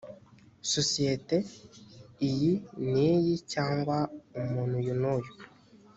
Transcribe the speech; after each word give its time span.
sosiyete 0.73 1.37
iyi 2.27 2.51
n 2.91 2.93
iyi 3.13 3.35
cyangwa 3.53 3.97
umuntu 4.39 4.73
uyu 4.81 4.93
n 5.01 5.03
uyu 5.15 5.31